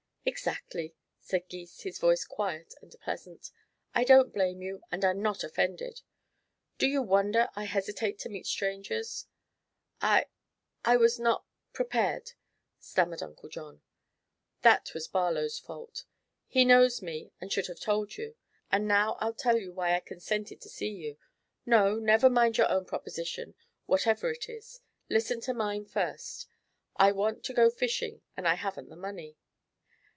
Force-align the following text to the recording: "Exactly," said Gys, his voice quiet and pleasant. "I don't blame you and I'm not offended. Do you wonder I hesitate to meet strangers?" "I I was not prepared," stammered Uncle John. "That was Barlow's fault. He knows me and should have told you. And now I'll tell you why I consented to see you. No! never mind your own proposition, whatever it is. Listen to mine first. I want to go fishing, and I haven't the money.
"Exactly," 0.23 0.93
said 1.19 1.49
Gys, 1.49 1.81
his 1.81 1.97
voice 1.97 2.25
quiet 2.25 2.75
and 2.79 2.95
pleasant. 3.01 3.49
"I 3.95 4.03
don't 4.03 4.31
blame 4.31 4.61
you 4.61 4.83
and 4.91 5.03
I'm 5.03 5.19
not 5.19 5.43
offended. 5.43 6.01
Do 6.77 6.85
you 6.85 7.01
wonder 7.01 7.49
I 7.55 7.63
hesitate 7.63 8.19
to 8.19 8.29
meet 8.29 8.45
strangers?" 8.45 9.25
"I 9.99 10.27
I 10.85 10.95
was 10.97 11.17
not 11.19 11.47
prepared," 11.73 12.33
stammered 12.79 13.23
Uncle 13.23 13.49
John. 13.49 13.81
"That 14.61 14.93
was 14.93 15.07
Barlow's 15.07 15.57
fault. 15.57 16.05
He 16.45 16.65
knows 16.65 17.01
me 17.01 17.31
and 17.41 17.51
should 17.51 17.65
have 17.65 17.79
told 17.79 18.15
you. 18.15 18.35
And 18.71 18.87
now 18.87 19.15
I'll 19.21 19.33
tell 19.33 19.57
you 19.57 19.73
why 19.73 19.95
I 19.95 19.99
consented 20.01 20.61
to 20.61 20.69
see 20.69 20.89
you. 20.91 21.17
No! 21.65 21.95
never 21.95 22.29
mind 22.29 22.59
your 22.59 22.69
own 22.69 22.85
proposition, 22.85 23.55
whatever 23.87 24.29
it 24.29 24.47
is. 24.47 24.81
Listen 25.09 25.41
to 25.41 25.53
mine 25.55 25.83
first. 25.85 26.45
I 26.95 27.11
want 27.11 27.43
to 27.45 27.53
go 27.55 27.71
fishing, 27.71 28.21
and 28.37 28.47
I 28.47 28.53
haven't 28.53 28.89
the 28.89 28.95
money. 28.95 29.35